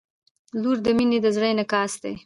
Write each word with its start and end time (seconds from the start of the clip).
•لور 0.61 0.77
د 0.85 0.87
مینې 0.97 1.17
د 1.21 1.27
زړه 1.35 1.47
انعکاس 1.51 1.93
دی. 2.03 2.13